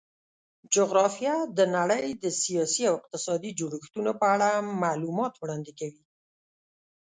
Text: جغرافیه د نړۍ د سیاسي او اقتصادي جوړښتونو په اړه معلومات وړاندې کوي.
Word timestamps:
جغرافیه 0.73 1.35
د 1.57 1.59
نړۍ 1.75 2.05
د 2.23 2.25
سیاسي 2.41 2.81
او 2.89 2.93
اقتصادي 2.99 3.51
جوړښتونو 3.59 4.11
په 4.19 4.25
اړه 4.33 4.49
معلومات 4.83 5.33
وړاندې 5.37 5.71
کوي. 5.79 6.01